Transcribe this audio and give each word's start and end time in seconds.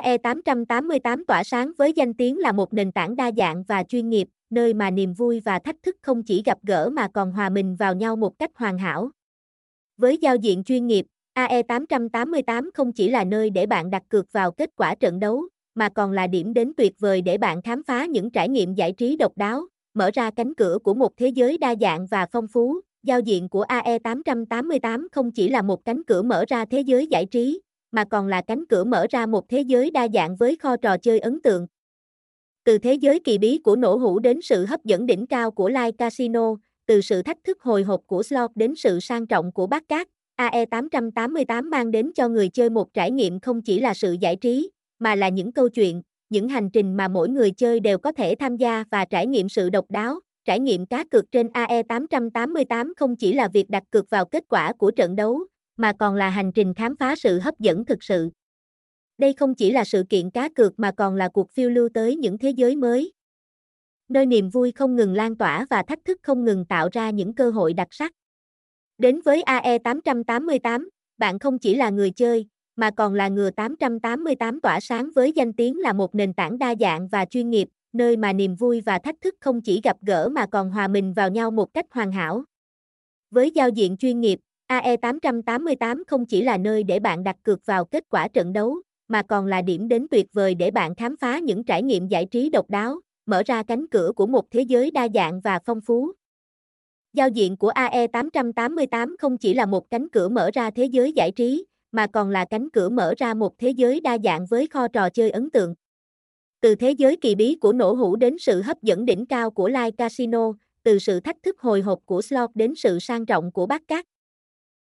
AE888 0.00 1.24
tỏa 1.28 1.44
sáng 1.44 1.72
với 1.78 1.92
danh 1.92 2.14
tiếng 2.14 2.38
là 2.38 2.52
một 2.52 2.74
nền 2.74 2.92
tảng 2.92 3.16
đa 3.16 3.30
dạng 3.36 3.62
và 3.62 3.82
chuyên 3.82 4.08
nghiệp, 4.08 4.28
nơi 4.50 4.74
mà 4.74 4.90
niềm 4.90 5.14
vui 5.14 5.40
và 5.40 5.58
thách 5.58 5.76
thức 5.82 5.96
không 6.02 6.22
chỉ 6.22 6.42
gặp 6.46 6.58
gỡ 6.62 6.90
mà 6.90 7.08
còn 7.08 7.32
hòa 7.32 7.48
mình 7.48 7.76
vào 7.76 7.94
nhau 7.94 8.16
một 8.16 8.38
cách 8.38 8.50
hoàn 8.54 8.78
hảo. 8.78 9.10
Với 9.96 10.18
giao 10.18 10.36
diện 10.36 10.64
chuyên 10.64 10.86
nghiệp, 10.86 11.06
AE888 11.34 12.70
không 12.74 12.92
chỉ 12.92 13.10
là 13.10 13.24
nơi 13.24 13.50
để 13.50 13.66
bạn 13.66 13.90
đặt 13.90 14.02
cược 14.08 14.32
vào 14.32 14.52
kết 14.52 14.70
quả 14.76 14.94
trận 14.94 15.20
đấu, 15.20 15.48
mà 15.74 15.88
còn 15.88 16.12
là 16.12 16.26
điểm 16.26 16.54
đến 16.54 16.72
tuyệt 16.76 16.92
vời 16.98 17.22
để 17.22 17.38
bạn 17.38 17.62
khám 17.62 17.82
phá 17.82 18.06
những 18.06 18.30
trải 18.30 18.48
nghiệm 18.48 18.74
giải 18.74 18.92
trí 18.92 19.16
độc 19.16 19.36
đáo, 19.36 19.66
mở 19.94 20.10
ra 20.14 20.30
cánh 20.30 20.54
cửa 20.54 20.78
của 20.84 20.94
một 20.94 21.16
thế 21.16 21.28
giới 21.28 21.58
đa 21.58 21.74
dạng 21.80 22.06
và 22.06 22.26
phong 22.32 22.48
phú. 22.48 22.80
Giao 23.02 23.20
diện 23.20 23.48
của 23.48 23.64
AE888 23.64 25.06
không 25.12 25.30
chỉ 25.30 25.48
là 25.48 25.62
một 25.62 25.84
cánh 25.84 26.04
cửa 26.04 26.22
mở 26.22 26.44
ra 26.48 26.64
thế 26.64 26.80
giới 26.80 27.06
giải 27.06 27.26
trí, 27.26 27.60
mà 27.92 28.04
còn 28.04 28.26
là 28.26 28.42
cánh 28.46 28.66
cửa 28.66 28.84
mở 28.84 29.06
ra 29.10 29.26
một 29.26 29.48
thế 29.48 29.60
giới 29.60 29.90
đa 29.90 30.08
dạng 30.14 30.36
với 30.36 30.56
kho 30.56 30.76
trò 30.76 30.96
chơi 30.96 31.18
ấn 31.18 31.42
tượng. 31.42 31.66
Từ 32.64 32.78
thế 32.78 32.94
giới 32.94 33.20
kỳ 33.20 33.38
bí 33.38 33.58
của 33.58 33.76
nổ 33.76 33.96
hũ 33.96 34.18
đến 34.18 34.42
sự 34.42 34.66
hấp 34.66 34.84
dẫn 34.84 35.06
đỉnh 35.06 35.26
cao 35.26 35.50
của 35.50 35.68
live 35.68 35.92
casino, 35.92 36.56
từ 36.86 37.00
sự 37.00 37.22
thách 37.22 37.44
thức 37.44 37.62
hồi 37.62 37.82
hộp 37.82 38.00
của 38.06 38.22
slot 38.22 38.50
đến 38.54 38.74
sự 38.74 39.00
sang 39.00 39.26
trọng 39.26 39.52
của 39.52 39.66
bát 39.66 39.88
cát, 39.88 40.08
AE888 40.36 41.68
mang 41.68 41.90
đến 41.90 42.10
cho 42.14 42.28
người 42.28 42.48
chơi 42.48 42.70
một 42.70 42.94
trải 42.94 43.10
nghiệm 43.10 43.40
không 43.40 43.62
chỉ 43.62 43.80
là 43.80 43.94
sự 43.94 44.16
giải 44.20 44.36
trí, 44.36 44.70
mà 44.98 45.14
là 45.14 45.28
những 45.28 45.52
câu 45.52 45.68
chuyện, 45.68 46.02
những 46.30 46.48
hành 46.48 46.70
trình 46.70 46.96
mà 46.96 47.08
mỗi 47.08 47.28
người 47.28 47.50
chơi 47.50 47.80
đều 47.80 47.98
có 47.98 48.12
thể 48.12 48.34
tham 48.34 48.56
gia 48.56 48.84
và 48.90 49.04
trải 49.04 49.26
nghiệm 49.26 49.48
sự 49.48 49.70
độc 49.70 49.90
đáo. 49.90 50.20
Trải 50.44 50.60
nghiệm 50.60 50.86
cá 50.86 51.04
cược 51.04 51.32
trên 51.32 51.46
AE888 51.46 52.92
không 52.96 53.16
chỉ 53.16 53.32
là 53.32 53.48
việc 53.48 53.70
đặt 53.70 53.82
cược 53.90 54.10
vào 54.10 54.24
kết 54.24 54.44
quả 54.48 54.72
của 54.72 54.90
trận 54.90 55.16
đấu, 55.16 55.40
mà 55.76 55.92
còn 55.98 56.14
là 56.14 56.30
hành 56.30 56.52
trình 56.52 56.74
khám 56.74 56.96
phá 56.96 57.16
sự 57.16 57.38
hấp 57.38 57.58
dẫn 57.58 57.84
thực 57.84 58.02
sự. 58.02 58.30
Đây 59.18 59.32
không 59.32 59.54
chỉ 59.54 59.70
là 59.70 59.84
sự 59.84 60.04
kiện 60.08 60.30
cá 60.30 60.48
cược 60.48 60.78
mà 60.78 60.92
còn 60.96 61.14
là 61.14 61.28
cuộc 61.28 61.50
phiêu 61.50 61.70
lưu 61.70 61.88
tới 61.94 62.16
những 62.16 62.38
thế 62.38 62.50
giới 62.50 62.76
mới. 62.76 63.12
Nơi 64.08 64.26
niềm 64.26 64.50
vui 64.50 64.72
không 64.72 64.96
ngừng 64.96 65.14
lan 65.14 65.36
tỏa 65.36 65.66
và 65.70 65.82
thách 65.82 66.04
thức 66.04 66.20
không 66.22 66.44
ngừng 66.44 66.64
tạo 66.64 66.88
ra 66.92 67.10
những 67.10 67.34
cơ 67.34 67.50
hội 67.50 67.72
đặc 67.72 67.88
sắc. 67.90 68.12
Đến 68.98 69.20
với 69.20 69.42
AE888, 69.46 70.88
bạn 71.18 71.38
không 71.38 71.58
chỉ 71.58 71.74
là 71.74 71.90
người 71.90 72.10
chơi, 72.10 72.46
mà 72.76 72.90
còn 72.90 73.14
là 73.14 73.28
ngừa 73.28 73.50
888 73.50 74.60
tỏa 74.60 74.80
sáng 74.80 75.10
với 75.14 75.32
danh 75.32 75.52
tiếng 75.52 75.80
là 75.80 75.92
một 75.92 76.14
nền 76.14 76.34
tảng 76.34 76.58
đa 76.58 76.74
dạng 76.80 77.08
và 77.08 77.24
chuyên 77.24 77.50
nghiệp, 77.50 77.68
nơi 77.92 78.16
mà 78.16 78.32
niềm 78.32 78.54
vui 78.54 78.80
và 78.80 78.98
thách 78.98 79.20
thức 79.20 79.34
không 79.40 79.60
chỉ 79.60 79.80
gặp 79.84 79.96
gỡ 80.00 80.28
mà 80.28 80.46
còn 80.46 80.70
hòa 80.70 80.88
mình 80.88 81.12
vào 81.12 81.30
nhau 81.30 81.50
một 81.50 81.74
cách 81.74 81.86
hoàn 81.90 82.12
hảo. 82.12 82.44
Với 83.30 83.50
giao 83.50 83.68
diện 83.68 83.96
chuyên 83.96 84.20
nghiệp, 84.20 84.38
AE888 84.80 86.02
không 86.06 86.26
chỉ 86.26 86.42
là 86.42 86.56
nơi 86.56 86.82
để 86.82 87.00
bạn 87.00 87.24
đặt 87.24 87.36
cược 87.42 87.66
vào 87.66 87.84
kết 87.84 88.04
quả 88.08 88.28
trận 88.28 88.52
đấu, 88.52 88.76
mà 89.08 89.22
còn 89.22 89.46
là 89.46 89.62
điểm 89.62 89.88
đến 89.88 90.06
tuyệt 90.10 90.26
vời 90.32 90.54
để 90.54 90.70
bạn 90.70 90.94
khám 90.94 91.16
phá 91.16 91.38
những 91.38 91.64
trải 91.64 91.82
nghiệm 91.82 92.08
giải 92.08 92.26
trí 92.26 92.50
độc 92.50 92.70
đáo, 92.70 93.00
mở 93.26 93.42
ra 93.46 93.62
cánh 93.62 93.86
cửa 93.86 94.12
của 94.16 94.26
một 94.26 94.50
thế 94.50 94.62
giới 94.62 94.90
đa 94.90 95.08
dạng 95.14 95.40
và 95.40 95.58
phong 95.64 95.80
phú. 95.80 96.12
Giao 97.12 97.28
diện 97.28 97.56
của 97.56 97.70
AE888 97.70 99.14
không 99.18 99.38
chỉ 99.38 99.54
là 99.54 99.66
một 99.66 99.90
cánh 99.90 100.08
cửa 100.08 100.28
mở 100.28 100.50
ra 100.54 100.70
thế 100.70 100.84
giới 100.84 101.12
giải 101.12 101.30
trí, 101.30 101.64
mà 101.92 102.06
còn 102.06 102.30
là 102.30 102.44
cánh 102.44 102.70
cửa 102.70 102.88
mở 102.88 103.14
ra 103.16 103.34
một 103.34 103.58
thế 103.58 103.70
giới 103.70 104.00
đa 104.00 104.18
dạng 104.24 104.46
với 104.46 104.66
kho 104.66 104.88
trò 104.88 105.08
chơi 105.10 105.30
ấn 105.30 105.50
tượng. 105.50 105.74
Từ 106.60 106.74
thế 106.74 106.90
giới 106.90 107.16
kỳ 107.16 107.34
bí 107.34 107.56
của 107.60 107.72
nổ 107.72 107.92
hũ 107.92 108.16
đến 108.16 108.36
sự 108.38 108.62
hấp 108.62 108.82
dẫn 108.82 109.04
đỉnh 109.04 109.26
cao 109.26 109.50
của 109.50 109.68
live 109.68 109.90
casino, 109.90 110.52
từ 110.82 110.98
sự 110.98 111.20
thách 111.20 111.36
thức 111.42 111.60
hồi 111.60 111.80
hộp 111.80 111.98
của 112.04 112.22
slot 112.22 112.50
đến 112.54 112.74
sự 112.74 112.98
sang 112.98 113.26
trọng 113.26 113.52
của 113.52 113.66
bát 113.66 113.82
cát, 113.88 114.06